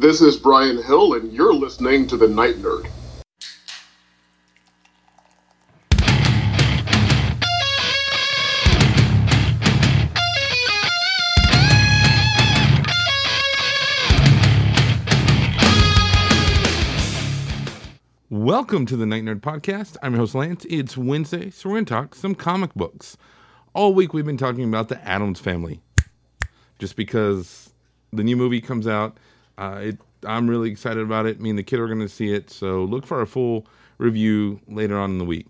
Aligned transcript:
This 0.00 0.20
is 0.20 0.36
Brian 0.36 0.80
Hill, 0.80 1.14
and 1.14 1.32
you're 1.32 1.52
listening 1.52 2.06
to 2.06 2.16
The 2.16 2.28
Night 2.28 2.54
Nerd. 2.58 2.88
Welcome 18.30 18.86
to 18.86 18.96
the 18.96 19.04
Night 19.04 19.24
Nerd 19.24 19.40
Podcast. 19.40 19.96
I'm 20.00 20.12
your 20.12 20.20
host, 20.20 20.36
Lance. 20.36 20.64
It's 20.70 20.96
Wednesday, 20.96 21.50
so 21.50 21.70
we're 21.70 21.74
going 21.74 21.86
to 21.86 21.92
talk 21.92 22.14
some 22.14 22.36
comic 22.36 22.72
books. 22.74 23.16
All 23.74 23.92
week 23.92 24.14
we've 24.14 24.24
been 24.24 24.36
talking 24.36 24.62
about 24.62 24.88
the 24.90 25.04
Addams 25.04 25.40
family. 25.40 25.80
Just 26.78 26.94
because 26.94 27.74
the 28.12 28.22
new 28.22 28.36
movie 28.36 28.60
comes 28.60 28.86
out, 28.86 29.18
uh, 29.58 29.80
it, 29.82 29.98
I'm 30.24 30.48
really 30.48 30.70
excited 30.70 31.02
about 31.02 31.26
it. 31.26 31.40
Me 31.40 31.50
and 31.50 31.58
the 31.58 31.62
kid 31.62 31.80
are 31.80 31.86
going 31.86 32.00
to 32.00 32.08
see 32.08 32.32
it, 32.32 32.50
so 32.50 32.84
look 32.84 33.06
for 33.06 33.20
a 33.20 33.26
full 33.26 33.66
review 33.98 34.60
later 34.68 34.98
on 34.98 35.10
in 35.10 35.18
the 35.18 35.24
week. 35.24 35.46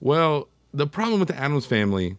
Well, 0.00 0.48
the 0.72 0.86
problem 0.86 1.20
with 1.20 1.28
the 1.28 1.36
Addams 1.36 1.66
family 1.66 2.16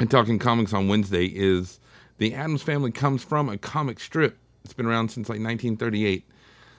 and 0.00 0.10
talking 0.10 0.38
comics 0.38 0.72
on 0.72 0.88
Wednesday 0.88 1.26
is 1.26 1.80
the 2.18 2.34
Addams 2.34 2.62
family 2.62 2.92
comes 2.92 3.22
from 3.22 3.48
a 3.48 3.58
comic 3.58 4.00
strip. 4.00 4.38
It's 4.64 4.72
been 4.72 4.86
around 4.86 5.10
since 5.10 5.28
like 5.28 5.40
1938 5.40 6.24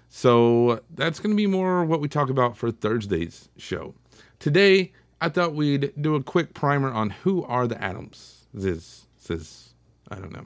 so 0.09 0.81
that's 0.93 1.19
going 1.19 1.31
to 1.31 1.35
be 1.35 1.47
more 1.47 1.83
what 1.83 1.99
we 1.99 2.07
talk 2.07 2.29
about 2.29 2.57
for 2.57 2.71
Thursday's 2.71 3.49
show. 3.57 3.95
Today, 4.39 4.93
I 5.19 5.29
thought 5.29 5.53
we'd 5.53 5.91
do 5.99 6.15
a 6.15 6.23
quick 6.23 6.53
primer 6.53 6.89
on 6.89 7.09
who 7.09 7.43
are 7.43 7.67
the 7.67 7.81
Addams. 7.83 8.47
This, 8.53 9.07
this, 9.27 9.73
I 10.09 10.15
don't 10.15 10.31
know. 10.31 10.45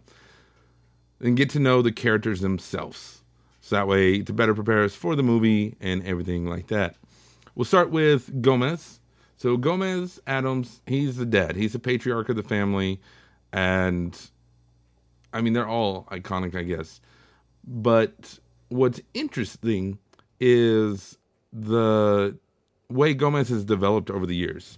And 1.22 1.36
get 1.36 1.50
to 1.52 1.60
know 1.60 1.82
the 1.82 1.92
characters 1.92 2.42
themselves. 2.42 3.24
So 3.62 3.76
that 3.76 3.88
way, 3.88 4.22
to 4.22 4.34
better 4.34 4.56
prepare 4.56 4.84
us 4.84 4.96
for 4.96 5.16
the 5.16 5.24
movie 5.24 5.76
and 5.82 6.04
everything 6.06 6.46
like 6.46 6.68
that. 6.68 6.96
We'll 7.56 7.66
start 7.66 7.90
with 7.90 8.42
Gomez. 8.42 9.00
So, 9.36 9.58
Gomez 9.58 10.20
Addams, 10.28 10.82
he's 10.86 11.18
the 11.18 11.26
dad. 11.26 11.56
He's 11.56 11.74
the 11.74 11.80
patriarch 11.80 12.30
of 12.30 12.36
the 12.36 12.44
family. 12.44 13.00
And, 13.54 14.18
I 15.34 15.42
mean, 15.42 15.54
they're 15.54 15.68
all 15.68 16.08
iconic, 16.12 16.56
I 16.56 16.64
guess. 16.64 17.00
But 17.66 18.40
what's 18.70 19.02
interesting 19.14 20.00
is 20.40 21.18
the 21.52 22.38
way 22.90 23.14
Gomez 23.14 23.50
has 23.50 23.64
developed 23.64 24.10
over 24.10 24.26
the 24.26 24.36
years. 24.36 24.78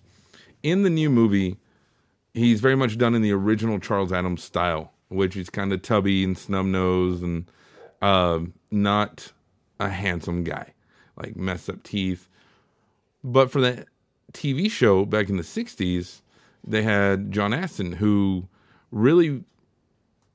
In 0.64 0.84
the 0.84 0.90
new 0.90 1.10
movie, 1.10 1.58
he's 2.34 2.62
very 2.62 2.76
much 2.76 2.98
done 2.98 3.16
in 3.16 3.22
the 3.22 3.32
original 3.32 3.80
Charles 3.80 4.12
Addams 4.12 4.44
style, 4.44 4.92
which 5.12 5.36
is 5.36 5.50
kind 5.50 5.74
of 5.74 5.82
tubby 5.82 6.24
and 6.24 6.38
snub 6.38 6.66
nosed 6.66 7.22
and 7.22 7.46
uh, 8.02 8.40
not 8.72 9.32
a 9.80 9.90
handsome 9.90 10.44
guy, 10.44 10.74
like 11.18 11.36
messed 11.36 11.70
up 11.70 11.84
teeth. 11.84 12.28
But 13.24 13.52
for 13.52 13.62
the 13.62 13.86
TV 14.34 14.72
show 14.72 15.06
back 15.06 15.30
in 15.30 15.38
the 15.38 15.44
60s, 15.44 16.22
they 16.66 16.84
had 16.84 17.32
John 17.32 17.54
Astin, 17.54 17.94
who 17.94 18.48
really 18.92 19.44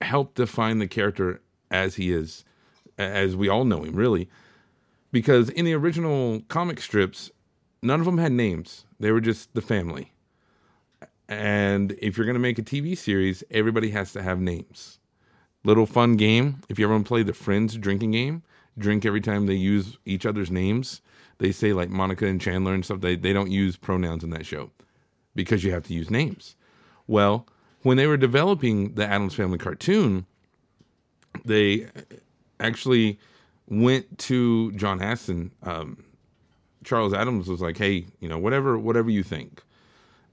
helped 0.03 0.35
define 0.35 0.79
the 0.79 0.87
character 0.87 1.41
as 1.71 1.97
he 1.97 2.13
is 2.13 2.45
as 2.99 3.37
we 3.37 3.49
all 3.49 3.65
know 3.65 3.83
him, 3.83 3.95
really. 3.95 4.29
Because 5.13 5.51
in 5.51 5.65
the 5.65 5.75
original 5.75 6.43
comic 6.49 6.81
strips, 6.81 7.31
none 7.83 8.01
of 8.01 8.07
them 8.07 8.19
had 8.19 8.33
names. 8.33 8.85
They 9.01 9.11
were 9.11 9.21
just 9.21 9.53
the 9.55 9.63
family. 9.63 10.13
And 11.29 11.97
if 11.99 12.17
you're 12.17 12.27
going 12.27 12.35
to 12.35 12.41
make 12.41 12.59
a 12.59 12.63
TV 12.63 12.97
series, 12.97 13.43
everybody 13.51 13.91
has 13.91 14.13
to 14.13 14.23
have 14.23 14.41
names. 14.41 14.99
Little 15.65 15.87
fun 15.87 16.17
game. 16.17 16.61
If 16.69 16.79
you 16.79 16.85
ever 16.87 17.03
play 17.03 17.23
the 17.23 17.33
Friends 17.33 17.77
drinking 17.77 18.13
game, 18.13 18.43
drink 18.79 19.05
every 19.05 19.21
time 19.21 19.47
they 19.47 19.55
use 19.55 19.99
each 20.05 20.25
other's 20.25 20.51
names. 20.51 21.01
They 21.39 21.53
say 21.53 21.73
like 21.73 21.91
Monica 21.91 22.27
and 22.27 22.41
Chandler 22.41 22.75
and 22.75 22.85
stuff. 22.85 23.01
They, 23.01 23.17
they 23.17 23.33
don't 23.33 23.51
use 23.51 23.77
pronouns 23.77 24.23
in 24.23 24.31
that 24.31 24.47
show 24.47 24.71
because 25.35 25.65
you 25.65 25.73
have 25.73 25.85
to 25.85 25.95
use 25.95 26.11
names. 26.11 26.55
Well, 27.07 27.47
when 27.83 27.97
they 27.97 28.07
were 28.07 28.17
developing 28.17 28.95
the 28.95 29.07
Addams 29.07 29.35
Family 29.35 29.59
cartoon, 29.59 30.27
they 31.45 31.89
actually 32.61 33.19
went 33.69 34.19
to 34.19 34.73
John 34.73 35.03
Astin. 35.03 35.53
Um, 35.63 36.05
Charles 36.85 37.13
Addams 37.13 37.49
was 37.49 37.61
like, 37.61 37.77
"Hey, 37.77 38.07
you 38.21 38.29
know, 38.29 38.39
whatever, 38.39 38.79
whatever 38.79 39.11
you 39.11 39.23
think." 39.23 39.63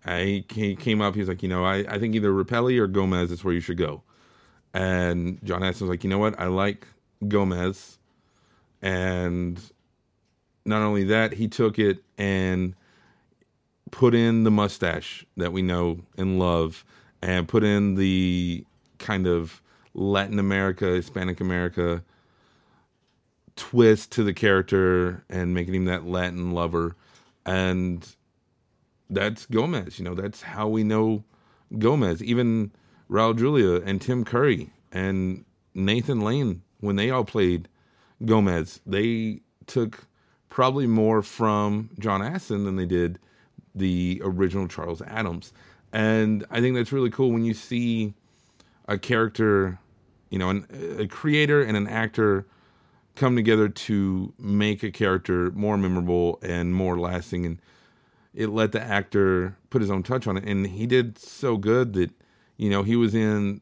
Uh, 0.06 0.18
he, 0.20 0.76
came 0.76 1.02
up. 1.02 1.16
He's 1.16 1.28
like, 1.28 1.44
"You 1.44 1.50
know, 1.50 1.64
I, 1.64 1.86
I 1.88 2.00
think 2.00 2.16
either 2.16 2.32
Repelli 2.32 2.78
or 2.78 2.88
Gomez 2.88 3.32
is 3.32 3.44
where 3.44 3.54
you 3.54 3.60
should 3.60 3.78
go." 3.78 4.04
And 4.74 5.40
John 5.44 5.64
Astin 5.64 5.88
was 5.88 5.94
like, 5.94 6.04
"You 6.04 6.10
know 6.10 6.18
what? 6.18 6.40
I 6.40 6.48
like 6.48 6.88
Gomez." 7.28 7.98
And 8.82 9.62
not 10.66 10.82
only 10.82 11.06
that, 11.06 11.34
he 11.34 11.48
took 11.48 11.80
it 11.80 12.04
and 12.18 12.76
put 13.92 14.14
in 14.14 14.44
the 14.44 14.52
mustache 14.52 15.26
that 15.38 15.54
we 15.54 15.62
know 15.62 16.00
and 16.18 16.40
love, 16.40 16.84
and 17.22 17.48
put 17.48 17.64
in 17.64 17.96
the 17.96 18.66
kind 19.00 19.28
of 19.28 19.62
Latin 19.94 20.40
America, 20.40 20.86
Hispanic 20.86 21.40
America 21.40 22.04
twist 23.56 24.12
to 24.14 24.24
the 24.24 24.34
character 24.34 25.24
and 25.30 25.54
making 25.54 25.76
him 25.76 25.86
that 25.86 26.06
Latin 26.06 26.52
lover. 26.52 26.96
And 27.46 28.08
that's 29.14 29.46
Gomez, 29.46 30.00
you 30.00 30.06
know, 30.06 30.16
that's 30.16 30.42
how 30.42 30.68
we 30.68 30.84
know 30.84 31.24
Gomez. 31.78 32.22
Even 32.24 32.72
Raul 33.10 33.38
Julia 33.38 33.82
and 33.86 34.02
Tim 34.02 34.24
Curry 34.24 34.72
and 34.92 35.46
Nathan 35.74 36.22
Lane, 36.22 36.62
when 36.80 36.96
they 36.96 37.10
all 37.10 37.24
played 37.24 37.68
Gomez, 38.26 38.80
they 38.86 39.42
took 39.68 40.06
probably 40.50 40.88
more 40.88 41.22
from 41.22 41.90
John 42.00 42.22
Astin 42.22 42.66
than 42.66 42.76
they 42.76 42.86
did 42.86 43.20
the 43.74 44.22
original 44.24 44.68
Charles 44.68 45.02
Addams. 45.02 45.52
And 45.92 46.46
I 46.50 46.62
think 46.62 46.76
that's 46.76 46.92
really 46.92 47.10
cool 47.10 47.32
when 47.32 47.46
you 47.46 47.54
see 47.54 48.14
a 48.88 48.98
character, 48.98 49.80
you 50.30 50.40
know, 50.40 50.50
an, 50.50 50.68
a 51.00 51.08
creator 51.08 51.62
and 51.62 51.78
an 51.78 51.88
actor 51.88 52.46
come 53.16 53.36
together 53.36 53.70
to 53.70 54.34
make 54.40 54.84
a 54.84 54.92
character 54.92 55.52
more 55.52 55.78
memorable 55.78 56.40
and 56.42 56.74
more 56.74 57.00
lasting 57.00 57.46
and 57.46 57.60
it 58.34 58.50
let 58.50 58.72
the 58.72 58.82
actor 58.82 59.58
put 59.70 59.82
his 59.82 59.92
own 59.92 60.04
touch 60.04 60.28
on 60.28 60.38
it 60.38 60.44
and 60.46 60.68
he 60.68 60.88
did 60.88 61.18
so 61.18 61.58
good 61.58 61.94
that 61.94 62.12
you 62.58 62.70
know 62.70 62.84
he 62.84 62.96
was 62.96 63.14
in 63.14 63.62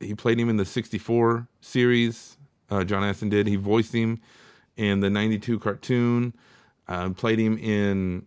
he 0.00 0.14
played 0.14 0.38
him 0.38 0.48
in 0.48 0.56
the 0.56 0.64
64 0.64 1.48
series 1.60 2.36
uh, 2.70 2.84
john 2.84 3.02
astin 3.02 3.28
did 3.28 3.46
he 3.46 3.56
voiced 3.56 3.92
him 3.92 4.20
in 4.76 5.00
the 5.00 5.10
92 5.10 5.58
cartoon 5.58 6.34
uh, 6.88 7.08
played 7.10 7.38
him 7.38 7.56
in 7.58 8.26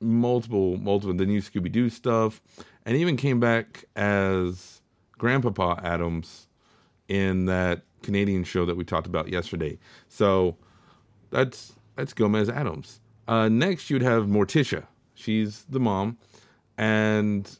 multiple 0.00 0.76
multiple 0.76 1.14
the 1.14 1.26
new 1.26 1.40
scooby-doo 1.40 1.88
stuff 1.88 2.40
and 2.84 2.96
even 2.96 3.16
came 3.16 3.40
back 3.40 3.84
as 3.96 4.80
grandpapa 5.18 5.80
addams 5.82 6.46
in 7.08 7.46
that 7.46 7.82
Canadian 8.02 8.44
show 8.44 8.64
that 8.64 8.76
we 8.76 8.84
talked 8.84 9.06
about 9.06 9.28
yesterday. 9.28 9.78
So 10.08 10.56
that's 11.30 11.74
that's 11.96 12.12
Gomez 12.12 12.48
Addams. 12.48 13.00
Uh, 13.26 13.48
next, 13.48 13.90
you'd 13.90 14.02
have 14.02 14.24
Morticia. 14.24 14.86
She's 15.16 15.64
the 15.64 15.80
mom, 15.80 16.18
and 16.78 17.58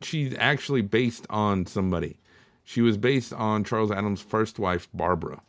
she's 0.00 0.34
actually 0.38 0.82
based 0.82 1.26
on 1.28 1.66
somebody. 1.66 2.18
She 2.62 2.80
was 2.80 2.96
based 2.96 3.32
on 3.32 3.64
Charles 3.64 3.90
Addams' 3.90 4.20
first 4.20 4.58
wife, 4.58 4.88
Barbara. 4.94 5.40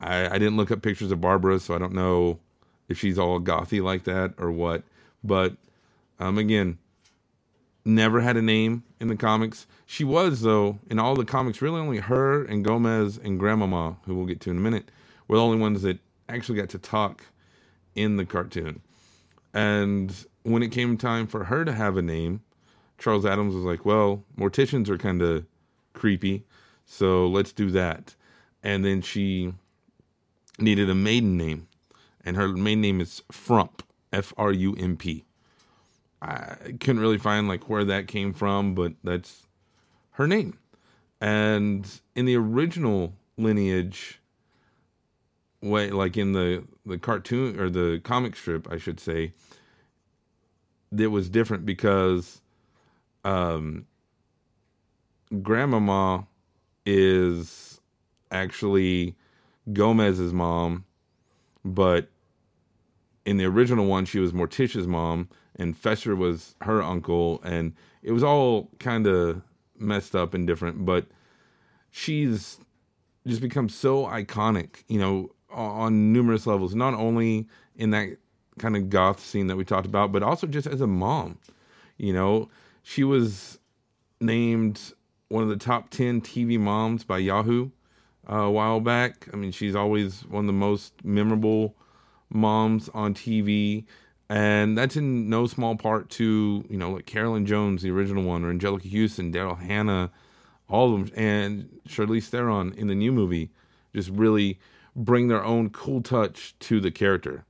I, 0.00 0.26
I 0.26 0.38
didn't 0.38 0.56
look 0.56 0.70
up 0.70 0.82
pictures 0.82 1.10
of 1.10 1.20
Barbara, 1.20 1.58
so 1.60 1.74
I 1.74 1.78
don't 1.78 1.92
know 1.92 2.38
if 2.88 2.98
she's 2.98 3.18
all 3.18 3.40
gothy 3.40 3.82
like 3.82 4.04
that 4.04 4.34
or 4.38 4.50
what. 4.50 4.82
But 5.22 5.54
um, 6.18 6.38
again, 6.38 6.78
never 7.84 8.20
had 8.20 8.36
a 8.36 8.42
name 8.42 8.84
in 9.00 9.08
the 9.08 9.16
comics. 9.16 9.66
She 9.86 10.04
was, 10.04 10.42
though, 10.42 10.78
in 10.88 10.98
all 10.98 11.14
the 11.14 11.24
comics, 11.24 11.60
really 11.60 11.80
only 11.80 11.98
her 11.98 12.44
and 12.44 12.64
Gomez 12.64 13.18
and 13.18 13.38
Grandmama, 13.38 13.96
who 14.04 14.14
we'll 14.14 14.26
get 14.26 14.40
to 14.42 14.50
in 14.50 14.56
a 14.56 14.60
minute, 14.60 14.90
were 15.28 15.36
the 15.36 15.42
only 15.42 15.58
ones 15.58 15.82
that 15.82 15.98
actually 16.28 16.58
got 16.58 16.70
to 16.70 16.78
talk 16.78 17.26
in 17.94 18.16
the 18.16 18.24
cartoon. 18.24 18.80
And 19.54 20.12
when 20.42 20.62
it 20.62 20.72
came 20.72 20.98
time 20.98 21.26
for 21.26 21.44
her 21.44 21.64
to 21.64 21.72
have 21.72 21.96
a 21.96 22.02
name, 22.02 22.42
Charles 22.98 23.24
Addams 23.24 23.54
was 23.54 23.64
like, 23.64 23.86
well, 23.86 24.24
morticians 24.36 24.88
are 24.88 24.98
kind 24.98 25.22
of 25.22 25.46
creepy, 25.94 26.44
so 26.84 27.26
let's 27.26 27.52
do 27.52 27.70
that. 27.70 28.16
And 28.62 28.84
then 28.84 29.00
she 29.00 29.54
needed 30.58 30.90
a 30.90 30.94
maiden 30.94 31.36
name, 31.36 31.68
and 32.24 32.36
her 32.36 32.48
maiden 32.48 32.80
name 32.80 33.00
is 33.00 33.22
Frump, 33.30 33.82
F 34.12 34.34
R 34.36 34.52
U 34.52 34.74
M 34.78 34.96
P. 34.96 35.24
I 36.20 36.56
couldn't 36.80 37.00
really 37.00 37.18
find 37.18 37.46
like 37.46 37.68
where 37.68 37.84
that 37.84 38.08
came 38.08 38.32
from, 38.32 38.74
but 38.74 38.94
that's 39.04 39.46
her 40.12 40.26
name. 40.26 40.58
And 41.20 41.88
in 42.16 42.24
the 42.24 42.36
original 42.36 43.14
lineage, 43.36 44.20
way 45.64 45.90
like 45.90 46.16
in 46.16 46.32
the 46.32 46.64
the 46.86 46.98
cartoon 46.98 47.58
or 47.58 47.70
the 47.70 48.00
comic 48.04 48.36
strip, 48.36 48.70
I 48.70 48.76
should 48.76 49.00
say, 49.00 49.32
it 50.96 51.08
was 51.08 51.28
different 51.28 51.66
because 51.66 52.40
um 53.24 53.86
grandmama 55.42 56.26
is 56.86 57.80
actually 58.30 59.16
Gomez's 59.72 60.32
mom, 60.32 60.84
but 61.64 62.08
in 63.24 63.38
the 63.38 63.46
original 63.46 63.86
one, 63.86 64.04
she 64.04 64.18
was 64.18 64.32
Morticia's 64.32 64.86
mom, 64.86 65.28
and 65.56 65.76
Fester 65.76 66.14
was 66.14 66.56
her 66.60 66.82
uncle, 66.82 67.40
and 67.42 67.72
it 68.02 68.12
was 68.12 68.22
all 68.22 68.70
kind 68.78 69.06
of 69.06 69.40
messed 69.78 70.14
up 70.14 70.34
and 70.34 70.46
different. 70.46 70.84
But 70.84 71.06
she's 71.90 72.58
just 73.26 73.40
become 73.40 73.68
so 73.68 74.04
iconic, 74.04 74.84
you 74.88 74.98
know, 74.98 75.30
on 75.54 76.12
numerous 76.12 76.46
levels. 76.46 76.74
Not 76.74 76.94
only 76.94 77.46
in 77.76 77.90
that 77.90 78.18
kind 78.58 78.76
of 78.76 78.90
goth 78.90 79.20
scene 79.20 79.46
that 79.48 79.56
we 79.56 79.64
talked 79.64 79.86
about, 79.86 80.12
but 80.12 80.22
also 80.22 80.46
just 80.46 80.66
as 80.66 80.80
a 80.80 80.86
mom. 80.86 81.38
You 81.96 82.12
know, 82.12 82.48
she 82.82 83.04
was 83.04 83.58
named 84.20 84.92
one 85.28 85.42
of 85.42 85.48
the 85.48 85.56
top 85.56 85.90
10 85.90 86.20
TV 86.20 86.58
moms 86.58 87.04
by 87.04 87.18
Yahoo 87.18 87.70
uh, 88.30 88.36
a 88.36 88.50
while 88.50 88.80
back. 88.80 89.28
I 89.32 89.36
mean, 89.36 89.52
she's 89.52 89.74
always 89.74 90.24
one 90.26 90.44
of 90.44 90.46
the 90.46 90.52
most 90.52 91.04
memorable 91.04 91.76
moms 92.30 92.88
on 92.94 93.14
TV. 93.14 93.84
And 94.28 94.76
that's 94.76 94.96
in 94.96 95.28
no 95.28 95.46
small 95.46 95.76
part 95.76 96.08
to, 96.10 96.64
you 96.68 96.76
know, 96.76 96.92
like 96.92 97.06
Carolyn 97.06 97.46
Jones, 97.46 97.82
the 97.82 97.90
original 97.90 98.24
one, 98.24 98.44
or 98.44 98.52
Anjelica 98.52 98.90
Huston, 98.90 99.32
Daryl 99.32 99.60
Hannah, 99.60 100.10
all 100.68 100.94
of 100.94 101.10
them, 101.10 101.18
and 101.18 101.80
Charlize 101.88 102.28
Theron 102.28 102.72
in 102.72 102.86
the 102.86 102.94
new 102.94 103.12
movie 103.12 103.50
just 103.94 104.10
really 104.10 104.58
bring 104.96 105.28
their 105.28 105.44
own 105.44 105.70
cool 105.70 106.02
touch 106.02 106.54
to 106.60 106.80
the 106.80 106.90
character. 106.90 107.44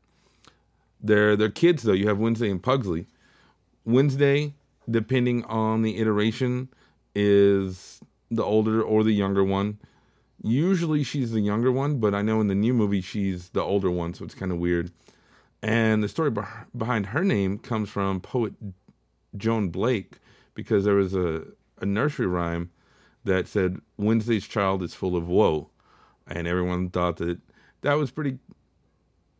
They're, 1.00 1.36
they're 1.36 1.50
kids, 1.50 1.82
though. 1.82 1.92
You 1.92 2.08
have 2.08 2.18
Wednesday 2.18 2.50
and 2.50 2.62
Pugsley. 2.62 3.06
Wednesday, 3.84 4.54
depending 4.90 5.44
on 5.44 5.82
the 5.82 5.98
iteration, 5.98 6.68
is 7.14 8.00
the 8.30 8.42
older 8.42 8.82
or 8.82 9.04
the 9.04 9.12
younger 9.12 9.44
one. 9.44 9.78
Usually 10.42 11.02
she's 11.02 11.32
the 11.32 11.40
younger 11.40 11.70
one, 11.70 11.98
but 11.98 12.14
I 12.14 12.22
know 12.22 12.40
in 12.40 12.48
the 12.48 12.54
new 12.54 12.74
movie 12.74 13.00
she's 13.00 13.50
the 13.50 13.62
older 13.62 13.90
one, 13.90 14.14
so 14.14 14.24
it's 14.24 14.34
kind 14.34 14.52
of 14.52 14.58
weird. 14.58 14.90
And 15.62 16.02
the 16.02 16.08
story 16.08 16.30
behind 16.76 17.06
her 17.06 17.24
name 17.24 17.58
comes 17.58 17.88
from 17.88 18.20
poet 18.20 18.52
Joan 19.36 19.68
Blake 19.68 20.18
because 20.54 20.84
there 20.84 20.94
was 20.94 21.14
a, 21.14 21.42
a 21.80 21.86
nursery 21.86 22.26
rhyme 22.26 22.70
that 23.24 23.48
said, 23.48 23.80
Wednesday's 23.96 24.46
child 24.46 24.82
is 24.82 24.94
full 24.94 25.16
of 25.16 25.26
woe. 25.26 25.70
And 26.26 26.46
everyone 26.48 26.90
thought 26.90 27.16
that 27.18 27.38
that 27.82 27.94
was 27.94 28.10
pretty 28.10 28.38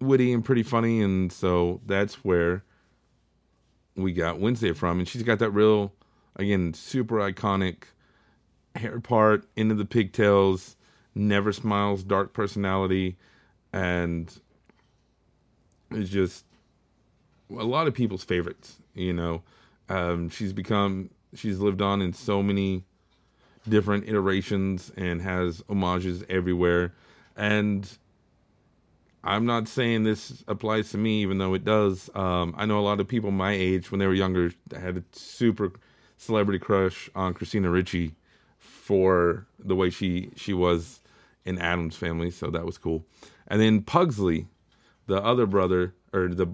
witty 0.01 0.33
and 0.33 0.45
pretty 0.45 0.63
funny. 0.63 1.01
And 1.01 1.33
so 1.33 1.81
that's 1.87 2.25
where 2.25 2.65
we 3.97 4.13
got 4.13 4.39
Wednesday 4.39 4.73
from. 4.73 4.99
And 4.99 5.09
she's 5.09 5.23
got 5.23 5.39
that 5.39 5.51
real 5.51 5.93
Again, 6.37 6.75
super 6.75 7.17
iconic 7.17 7.85
hair 8.75 8.99
part 8.99 9.47
into 9.55 9.75
the 9.75 9.85
pigtails, 9.85 10.77
never 11.15 11.53
smiles, 11.53 12.03
dark 12.03 12.33
personality, 12.33 13.17
and 13.73 14.41
is 15.93 16.11
just 16.11 16.45
a 17.51 17.65
lot 17.65 17.87
of 17.87 17.95
people's 17.95 18.25
favorites. 18.25 18.79
You 18.95 19.13
know, 19.13 19.43
um, 19.89 20.29
she's 20.29 20.53
become 20.53 21.11
she's 21.35 21.59
lived 21.59 21.83
on 21.83 22.03
in 22.03 22.13
so 22.13 22.43
many 22.43 22.85
different 23.69 24.09
iterations 24.09 24.93
and 24.97 25.23
has 25.23 25.63
homages 25.69 26.25
everywhere. 26.29 26.95
And 27.37 27.89
I'm 29.23 29.47
not 29.47 29.69
saying 29.69 30.05
this 30.05 30.45
applies 30.47 30.91
to 30.91 30.99
me, 30.99 31.23
even 31.23 31.39
though 31.39 31.55
it 31.55 31.65
does. 31.65 32.11
Um, 32.15 32.55
I 32.59 32.67
know 32.67 32.79
a 32.79 32.83
lot 32.83 33.01
of 33.01 33.09
people 33.09 33.31
my 33.31 33.53
age, 33.53 33.91
when 33.91 33.99
they 33.99 34.07
were 34.07 34.15
younger, 34.15 34.53
had 34.79 34.99
a 34.99 35.05
super 35.13 35.73
celebrity 36.17 36.59
crush 36.59 37.11
on 37.15 37.35
Christina 37.35 37.71
Ricci 37.71 38.15
for 38.59 39.47
the 39.59 39.75
way 39.75 39.91
she 39.91 40.31
she 40.37 40.53
was 40.53 41.01
in 41.45 41.59
Addams 41.59 41.97
family, 41.97 42.31
so 42.31 42.51
that 42.51 42.67
was 42.67 42.79
cool. 42.79 43.05
And 43.49 43.61
then 43.61 43.83
Pugsley, 43.83 44.47
the 45.07 45.23
other 45.23 45.47
brother, 45.47 45.95
or 46.13 46.29
the 46.29 46.47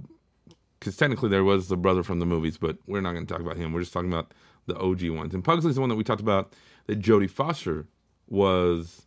because 0.79 0.97
technically 0.97 1.29
there 1.29 1.45
was 1.45 1.69
the 1.69 1.77
brother 1.77 2.03
from 2.03 2.21
the 2.21 2.27
movies, 2.27 2.57
but 2.57 2.79
we're 2.87 3.01
not 3.01 3.13
going 3.13 3.27
to 3.27 3.33
talk 3.33 3.43
about 3.43 3.57
him. 3.57 3.73
We're 3.73 3.81
just 3.81 3.93
talking 3.93 4.11
about 4.13 4.33
the 4.67 4.77
OG 4.79 5.11
ones. 5.11 5.35
And 5.35 5.45
Pugsley's 5.45 5.75
the 5.75 5.81
one 5.81 5.91
that 5.91 5.97
we 5.97 6.05
talked 6.05 6.23
about 6.23 6.55
that 6.87 7.01
Jodie 7.01 7.31
Foster 7.31 7.87
was 8.29 9.03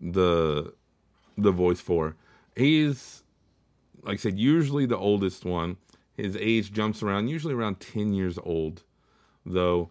the 0.00 0.72
the 1.36 1.52
voice 1.52 1.80
for. 1.80 2.16
He's 2.56 3.22
like 4.02 4.14
I 4.14 4.16
said, 4.16 4.38
usually 4.38 4.86
the 4.86 4.96
oldest 4.96 5.44
one. 5.44 5.76
His 6.16 6.36
age 6.36 6.72
jumps 6.72 7.02
around, 7.02 7.28
usually 7.28 7.54
around 7.54 7.80
ten 7.80 8.12
years 8.12 8.38
old 8.42 8.82
though. 9.44 9.90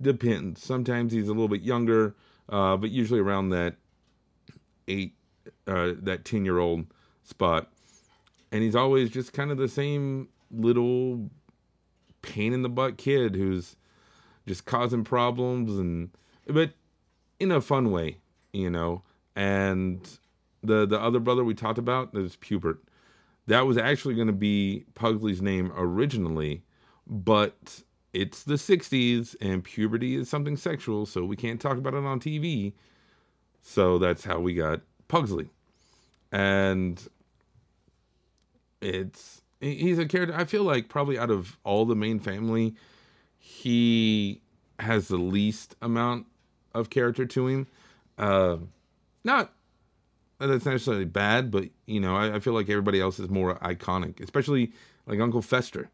Depends. 0.00 0.62
Sometimes 0.62 1.12
he's 1.12 1.28
a 1.28 1.32
little 1.32 1.48
bit 1.48 1.62
younger, 1.62 2.14
uh, 2.48 2.76
but 2.76 2.90
usually 2.90 3.20
around 3.20 3.50
that 3.50 3.76
eight, 4.88 5.14
uh, 5.66 5.92
that 5.98 6.24
ten 6.24 6.44
year 6.44 6.58
old 6.58 6.86
spot. 7.24 7.70
And 8.52 8.62
he's 8.62 8.76
always 8.76 9.10
just 9.10 9.32
kind 9.32 9.50
of 9.50 9.56
the 9.56 9.68
same 9.68 10.28
little 10.50 11.30
pain 12.22 12.52
in 12.52 12.62
the 12.62 12.68
butt 12.68 12.96
kid 12.96 13.34
who's 13.34 13.76
just 14.46 14.64
causing 14.64 15.04
problems 15.04 15.78
and 15.78 16.10
but 16.46 16.72
in 17.40 17.50
a 17.50 17.60
fun 17.60 17.90
way, 17.90 18.18
you 18.52 18.70
know. 18.70 19.02
And 19.34 20.00
the 20.62 20.86
the 20.86 21.00
other 21.00 21.20
brother 21.20 21.44
we 21.44 21.54
talked 21.54 21.78
about 21.78 22.14
is 22.14 22.36
Pubert. 22.36 22.78
That 23.46 23.66
was 23.66 23.76
actually 23.76 24.14
going 24.14 24.26
to 24.26 24.32
be 24.32 24.84
Pugsley's 24.94 25.40
name 25.40 25.72
originally, 25.76 26.64
but 27.06 27.82
it's 28.12 28.42
the 28.42 28.54
60s 28.54 29.36
and 29.40 29.62
puberty 29.62 30.16
is 30.16 30.28
something 30.28 30.56
sexual, 30.56 31.06
so 31.06 31.24
we 31.24 31.36
can't 31.36 31.60
talk 31.60 31.76
about 31.76 31.94
it 31.94 32.04
on 32.04 32.18
TV. 32.18 32.72
So 33.62 33.98
that's 33.98 34.24
how 34.24 34.40
we 34.40 34.54
got 34.54 34.80
Pugsley. 35.08 35.50
And 36.32 37.00
it's 38.80 39.42
he's 39.60 39.98
a 39.98 40.06
character 40.06 40.34
I 40.36 40.44
feel 40.44 40.62
like 40.62 40.88
probably 40.88 41.18
out 41.18 41.30
of 41.30 41.58
all 41.64 41.84
the 41.84 41.96
main 41.96 42.18
family, 42.18 42.74
he 43.38 44.40
has 44.78 45.08
the 45.08 45.16
least 45.16 45.76
amount 45.82 46.26
of 46.74 46.90
character 46.90 47.26
to 47.26 47.46
him. 47.46 47.66
Uh, 48.18 48.56
not 49.24 49.52
that's 50.38 50.66
necessarily 50.66 51.04
bad, 51.04 51.50
but 51.50 51.68
you 51.86 52.00
know, 52.00 52.16
I, 52.16 52.36
I 52.36 52.40
feel 52.40 52.52
like 52.52 52.68
everybody 52.68 53.00
else 53.00 53.18
is 53.18 53.30
more 53.30 53.58
iconic, 53.60 54.20
especially 54.20 54.72
like 55.06 55.20
Uncle 55.20 55.42
Fester. 55.42 55.88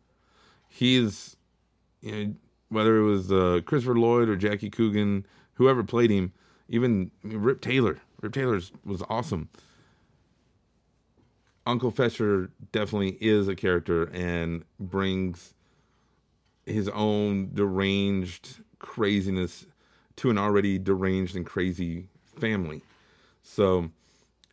He's 0.69 1.37
you 2.01 2.13
know, 2.13 2.35
whether 2.69 2.99
it 2.99 3.05
was 3.05 3.31
uh, 3.31 3.61
Christopher 3.65 3.99
Lloyd 3.99 4.29
or 4.29 4.37
Jackie 4.37 4.71
Coogan, 4.71 5.27
whoever 5.55 5.85
played 5.85 6.11
him, 6.11 6.33
even 6.69 7.11
I 7.25 7.29
mean, 7.29 7.39
Rip 7.39 7.61
Taylor. 7.61 7.99
Rip 8.21 8.33
Taylor 8.33 8.61
was 8.85 9.03
awesome. 9.09 9.49
Uncle 11.65 11.93
Fester 11.93 12.51
definitely 12.73 13.17
is 13.21 13.47
a 13.47 13.55
character 13.55 14.05
and 14.13 14.65
brings 14.81 15.55
his 16.67 16.89
own 16.89 17.51
deranged 17.55 18.63
craziness 18.79 19.67
to 20.17 20.31
an 20.31 20.39
already 20.39 20.79
deranged 20.79 21.37
and 21.37 21.47
crazy 21.47 22.09
family. 22.39 22.83
So 23.43 23.91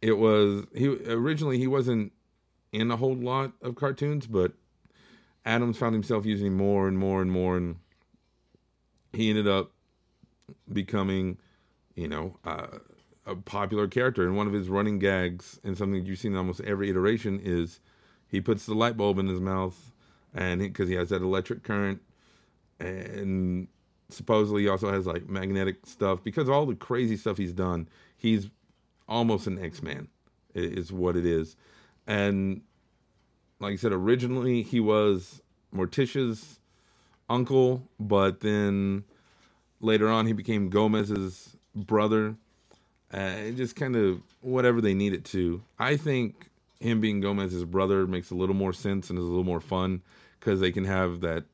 it 0.02 0.18
was 0.18 0.66
he 0.74 0.88
originally 0.88 1.58
he 1.58 1.68
wasn't 1.68 2.12
in 2.72 2.92
a 2.92 2.98
whole 2.98 3.16
lot 3.16 3.54
of 3.62 3.76
cartoons, 3.76 4.28
but 4.28 4.54
Addams 5.46 5.78
found 5.78 5.94
himself 5.94 6.26
using 6.26 6.54
more 6.54 6.88
and 6.88 6.98
more 6.98 7.22
and 7.22 7.32
more, 7.32 7.58
and 7.58 7.78
he 9.14 9.30
ended 9.30 9.48
up 9.48 9.72
becoming, 10.72 11.38
you 11.96 12.08
know, 12.08 12.38
uh, 12.46 12.68
a 13.26 13.36
popular 13.36 13.88
character. 13.88 14.28
And 14.28 14.36
one 14.36 14.48
of 14.48 14.54
his 14.54 14.70
running 14.70 15.00
gags, 15.00 15.60
and 15.64 15.78
something 15.78 16.06
you've 16.06 16.20
seen 16.20 16.34
in 16.34 16.38
almost 16.38 16.62
every 16.62 16.90
iteration, 16.90 17.40
is 17.44 17.80
he 18.28 18.42
puts 18.42 18.66
the 18.66 18.76
light 18.76 18.98
bulb 18.98 19.18
in 19.18 19.28
his 19.28 19.40
mouth, 19.40 19.92
and 20.34 20.62
because 20.62 20.88
he, 20.88 20.96
he 20.96 21.00
has 21.00 21.10
that 21.10 21.22
electric 21.22 21.64
current, 21.64 22.02
and 22.80 23.68
supposedly 24.10 24.64
he 24.64 24.70
also 24.70 24.92
has 24.92 25.06
like 25.06 25.28
magnetic 25.30 25.86
stuff 25.86 26.24
because 26.24 26.50
all 26.50 26.66
the 26.66 26.76
crazy 26.76 27.18
stuff 27.18 27.38
he's 27.38 27.54
done. 27.54 27.88
He's 28.18 28.50
almost 29.08 29.48
an 29.48 29.64
X 29.64 29.82
Man, 29.82 30.08
is 30.54 30.92
what 30.92 31.16
it 31.16 31.26
is, 31.26 31.56
and 32.08 32.62
like 33.60 33.74
I 33.74 33.76
said, 33.76 33.92
originally 33.92 34.62
he 34.62 34.80
was 34.80 35.42
Morticia's 35.74 36.60
uncle, 37.30 37.84
but 38.00 38.42
then 38.42 39.04
later 39.80 40.10
on 40.10 40.26
he 40.26 40.34
became 40.34 40.70
Gomez's 40.70 41.56
brother. 41.76 42.36
Uh, 43.12 43.50
just 43.56 43.76
kind 43.76 43.96
of 43.96 44.22
whatever 44.42 44.82
they 44.82 44.94
needed 44.94 45.26
to. 45.26 45.64
I 45.80 45.98
think 45.98 46.50
him 46.80 47.02
being 47.02 47.20
Gomez's 47.22 47.66
brother 47.66 48.08
makes 48.08 48.32
a 48.32 48.36
little 48.36 48.56
more 48.56 48.74
sense 48.74 49.10
and 49.10 49.20
is 49.20 49.26
a 49.26 49.28
little 49.28 49.44
more 49.44 49.62
fun 49.62 50.02
because 50.40 50.60
they 50.60 50.72
can 50.72 50.86
have 50.86 51.22
that 51.22 51.46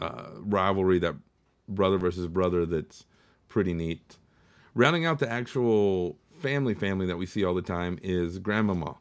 uh, 0.00 0.30
rivalry, 0.40 0.98
that 0.98 1.14
brother 1.68 1.98
versus 1.98 2.26
brother 2.26 2.66
that's 2.66 3.04
pretty 3.48 3.72
neat. 3.72 4.16
Rounding 4.74 5.06
out 5.06 5.18
the 5.18 5.30
actual 5.30 6.18
family 6.40 6.74
family 6.74 7.06
that 7.06 7.16
we 7.16 7.24
see 7.26 7.44
all 7.44 7.54
the 7.54 7.62
time 7.62 7.98
is 8.02 8.38
Grandmama 8.38 8.96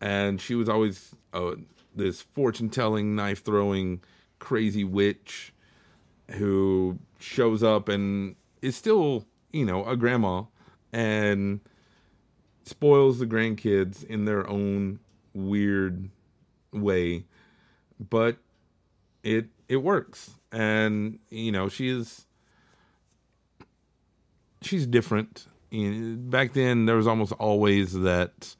and 0.00 0.40
she 0.40 0.54
was 0.54 0.68
always 0.68 1.14
uh, 1.32 1.52
this 1.94 2.22
fortune 2.22 2.70
telling, 2.70 3.14
knife 3.14 3.44
throwing, 3.44 4.00
crazy 4.38 4.84
witch 4.84 5.52
who 6.32 6.98
shows 7.18 7.62
up 7.62 7.88
and 7.88 8.36
is 8.62 8.76
still, 8.76 9.24
you 9.52 9.64
know, 9.64 9.84
a 9.86 9.96
grandma 9.96 10.42
and 10.92 11.60
spoils 12.68 13.18
the 13.18 13.26
grandkids 13.26 14.04
in 14.04 14.24
their 14.24 14.48
own 14.48 15.00
weird 15.34 16.10
way, 16.72 17.24
but 17.98 18.36
it 19.22 19.46
it 19.68 19.76
works. 19.76 20.30
And 20.52 21.18
you 21.30 21.52
know, 21.52 21.68
she 21.68 21.88
is 21.88 22.26
she's 24.62 24.86
different. 24.86 25.46
Back 25.70 26.54
then, 26.54 26.86
there 26.86 26.96
was 26.96 27.06
almost 27.06 27.32
always 27.32 27.92
that 27.92 28.56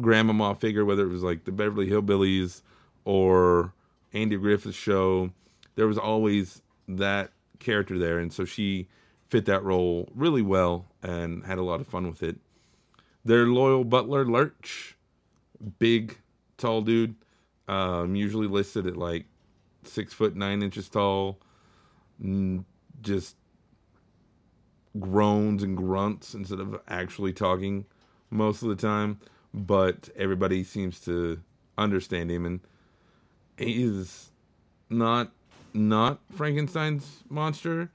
grandmama 0.00 0.54
figure, 0.54 0.84
whether 0.84 1.04
it 1.04 1.08
was 1.08 1.22
like 1.22 1.44
the 1.44 1.52
Beverly 1.52 1.88
Hillbillies 1.88 2.62
or 3.04 3.72
Andy 4.12 4.36
Griffith's 4.36 4.76
show. 4.76 5.30
There 5.74 5.88
was 5.88 5.98
always 5.98 6.62
that 6.88 7.32
character 7.58 7.98
there, 7.98 8.18
and 8.18 8.32
so 8.32 8.44
she 8.44 8.88
fit 9.28 9.46
that 9.46 9.64
role 9.64 10.08
really 10.14 10.42
well 10.42 10.86
and 11.02 11.44
had 11.44 11.58
a 11.58 11.62
lot 11.62 11.80
of 11.80 11.88
fun 11.88 12.08
with 12.08 12.22
it. 12.22 12.36
Their 13.24 13.46
loyal 13.46 13.84
butler, 13.84 14.24
Lurch, 14.24 14.96
big, 15.78 16.18
tall 16.58 16.82
dude, 16.82 17.14
um, 17.68 18.14
usually 18.14 18.46
listed 18.46 18.86
at 18.86 18.96
like 18.96 19.26
six 19.84 20.12
foot 20.12 20.36
nine 20.36 20.62
inches 20.62 20.88
tall, 20.88 21.38
just 23.00 23.36
groans 24.98 25.62
and 25.62 25.76
grunts 25.76 26.34
instead 26.34 26.60
of 26.60 26.80
actually 26.88 27.32
talking 27.32 27.86
most 28.30 28.62
of 28.62 28.68
the 28.68 28.76
time. 28.76 29.20
But 29.52 30.10
everybody 30.16 30.64
seems 30.64 31.00
to 31.00 31.40
understand 31.78 32.30
him, 32.30 32.44
and 32.44 32.60
he's 33.56 34.32
not 34.90 35.30
not 35.72 36.20
Frankenstein's 36.34 37.24
monster. 37.28 37.90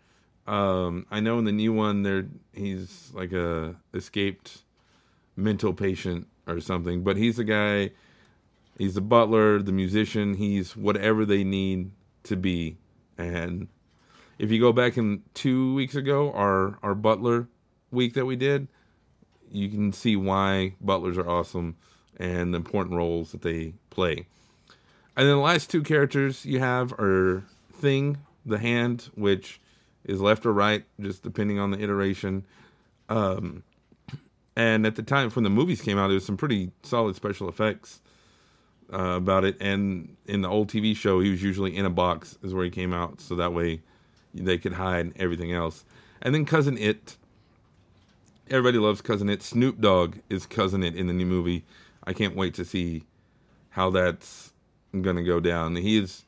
Um, 0.47 1.05
I 1.11 1.19
know 1.19 1.37
in 1.37 1.45
the 1.45 1.51
new 1.51 1.73
one, 1.73 2.03
there 2.03 2.27
he's 2.53 3.11
like 3.13 3.33
a 3.33 3.75
escaped 3.93 4.63
mental 5.39 5.73
patient 5.73 6.27
or 6.47 6.59
something, 6.59 7.03
but 7.03 7.17
he's 7.17 7.39
a 7.39 7.43
guy. 7.43 7.91
He's 8.77 8.95
the 8.95 9.01
butler, 9.01 9.61
the 9.61 9.71
musician. 9.71 10.35
He's 10.35 10.75
whatever 10.75 11.25
they 11.25 11.43
need 11.43 11.91
to 12.23 12.35
be. 12.35 12.77
And 13.17 13.67
if 14.37 14.51
you 14.51 14.59
go 14.59 14.71
back 14.71 14.97
in 14.97 15.23
two 15.33 15.73
weeks 15.75 15.95
ago, 15.95 16.31
our 16.33 16.79
our 16.81 16.95
butler 16.95 17.47
week 17.91 18.13
that 18.13 18.25
we 18.25 18.35
did, 18.35 18.67
you 19.51 19.69
can 19.69 19.91
see 19.91 20.15
why 20.15 20.75
butlers 20.79 21.17
are 21.17 21.27
awesome 21.27 21.75
and 22.17 22.53
the 22.53 22.57
important 22.57 22.95
roles 22.95 23.31
that 23.31 23.41
they 23.41 23.73
play. 23.89 24.27
And 25.17 25.27
then 25.27 25.35
the 25.35 25.41
last 25.41 25.69
two 25.69 25.83
characters 25.83 26.45
you 26.45 26.59
have 26.59 26.93
are 26.93 27.43
Thing, 27.73 28.17
the 28.45 28.59
hand, 28.59 29.09
which 29.15 29.61
is 30.03 30.19
left 30.19 30.45
or 30.45 30.51
right, 30.51 30.83
just 30.99 31.23
depending 31.23 31.59
on 31.59 31.71
the 31.71 31.81
iteration. 31.81 32.45
Um, 33.07 33.63
and 34.55 34.85
at 34.85 34.95
the 34.95 35.03
time 35.03 35.29
when 35.31 35.43
the 35.43 35.49
movies 35.49 35.81
came 35.81 35.97
out, 35.97 36.07
there 36.07 36.15
was 36.15 36.25
some 36.25 36.37
pretty 36.37 36.71
solid 36.83 37.15
special 37.15 37.47
effects 37.49 38.01
uh, 38.91 39.15
about 39.17 39.45
it. 39.45 39.57
And 39.61 40.15
in 40.25 40.41
the 40.41 40.49
old 40.49 40.69
TV 40.69 40.95
show, 40.95 41.19
he 41.19 41.29
was 41.29 41.41
usually 41.41 41.75
in 41.75 41.85
a 41.85 41.89
box, 41.89 42.37
is 42.43 42.53
where 42.53 42.65
he 42.65 42.71
came 42.71 42.93
out, 42.93 43.21
so 43.21 43.35
that 43.35 43.53
way 43.53 43.81
they 44.33 44.57
could 44.57 44.73
hide 44.73 45.13
everything 45.17 45.53
else. 45.53 45.85
And 46.21 46.33
then 46.35 46.45
Cousin 46.45 46.77
It. 46.77 47.17
Everybody 48.49 48.79
loves 48.79 49.01
Cousin 49.01 49.29
It. 49.29 49.43
Snoop 49.43 49.79
Dogg 49.79 50.17
is 50.29 50.45
Cousin 50.45 50.83
It 50.83 50.95
in 50.95 51.07
the 51.07 51.13
new 51.13 51.25
movie. 51.25 51.65
I 52.03 52.13
can't 52.13 52.35
wait 52.35 52.53
to 52.55 52.65
see 52.65 53.03
how 53.71 53.89
that's 53.89 54.51
to 54.93 55.23
go 55.23 55.39
down. 55.39 55.75
He 55.75 55.97
is, 55.97 56.25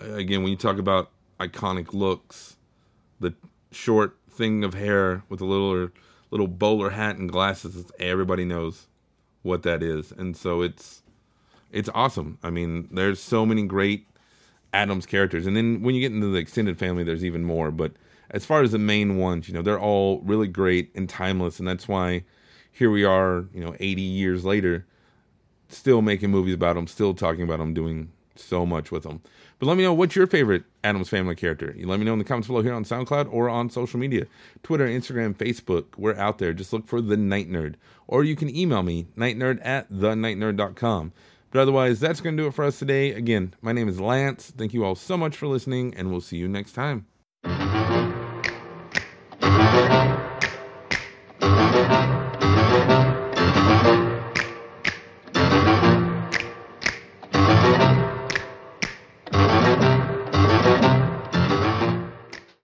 again, 0.00 0.42
when 0.42 0.50
you 0.50 0.56
talk 0.56 0.78
about 0.78 1.10
iconic 1.38 1.92
looks, 1.92 2.56
the 3.20 3.34
short 3.70 4.16
thing 4.30 4.64
of 4.64 4.74
hair 4.74 5.22
with 5.28 5.40
a 5.40 5.44
little 5.44 5.90
little 6.30 6.48
bowler 6.48 6.90
hat 6.90 7.16
and 7.16 7.30
glasses, 7.30 7.90
everybody 7.98 8.44
knows 8.44 8.86
what 9.42 9.62
that 9.62 9.82
is. 9.82 10.12
And 10.12 10.36
so 10.36 10.62
it's 10.62 11.02
it's 11.70 11.88
awesome. 11.94 12.38
I 12.42 12.50
mean, 12.50 12.88
there's 12.90 13.20
so 13.20 13.46
many 13.46 13.62
great 13.64 14.06
Addams 14.72 15.06
characters, 15.06 15.46
and 15.46 15.56
then 15.56 15.82
when 15.82 15.94
you 15.94 16.00
get 16.00 16.12
into 16.12 16.28
the 16.28 16.38
extended 16.38 16.78
family, 16.78 17.04
there's 17.04 17.24
even 17.24 17.44
more. 17.44 17.70
But 17.70 17.92
as 18.30 18.44
far 18.44 18.62
as 18.62 18.72
the 18.72 18.78
main 18.78 19.16
ones, 19.16 19.48
you 19.48 19.54
know, 19.54 19.62
they're 19.62 19.80
all 19.80 20.20
really 20.20 20.48
great 20.48 20.90
and 20.94 21.08
timeless, 21.08 21.58
and 21.58 21.66
that's 21.66 21.88
why 21.88 22.24
here 22.70 22.90
we 22.90 23.04
are, 23.04 23.46
you 23.52 23.60
know, 23.60 23.74
80 23.80 24.00
years 24.02 24.44
later, 24.44 24.86
still 25.68 26.02
making 26.02 26.30
movies 26.30 26.54
about 26.54 26.74
them, 26.74 26.86
still 26.86 27.14
talking 27.14 27.42
about 27.42 27.58
them, 27.58 27.74
doing 27.74 28.12
so 28.36 28.64
much 28.64 28.90
with 28.90 29.02
them. 29.02 29.20
But 29.58 29.66
let 29.66 29.76
me 29.76 29.82
know 29.82 29.92
what's 29.92 30.16
your 30.16 30.26
favorite 30.26 30.64
Addams 30.82 31.08
Family 31.08 31.34
character. 31.34 31.74
You 31.76 31.86
let 31.86 31.98
me 31.98 32.06
know 32.06 32.14
in 32.14 32.18
the 32.18 32.24
comments 32.24 32.48
below 32.48 32.62
here 32.62 32.72
on 32.72 32.84
SoundCloud 32.84 33.32
or 33.32 33.48
on 33.48 33.70
social 33.70 34.00
media 34.00 34.26
Twitter, 34.62 34.86
Instagram, 34.86 35.34
Facebook. 35.34 35.86
We're 35.96 36.16
out 36.16 36.38
there. 36.38 36.52
Just 36.52 36.72
look 36.72 36.86
for 36.86 37.00
The 37.00 37.16
Night 37.16 37.50
Nerd. 37.50 37.74
Or 38.06 38.24
you 38.24 38.36
can 38.36 38.54
email 38.54 38.82
me, 38.82 39.06
nightnerd 39.16 39.60
at 39.64 39.90
thenightnerd.com. 39.92 41.12
But 41.50 41.60
otherwise, 41.60 42.00
that's 42.00 42.20
going 42.20 42.36
to 42.36 42.42
do 42.42 42.46
it 42.46 42.54
for 42.54 42.64
us 42.64 42.78
today. 42.78 43.12
Again, 43.12 43.54
my 43.60 43.72
name 43.72 43.88
is 43.88 44.00
Lance. 44.00 44.52
Thank 44.56 44.72
you 44.72 44.84
all 44.84 44.94
so 44.94 45.16
much 45.16 45.36
for 45.36 45.46
listening, 45.46 45.94
and 45.96 46.10
we'll 46.10 46.20
see 46.20 46.36
you 46.36 46.48
next 46.48 46.72
time. 46.72 47.09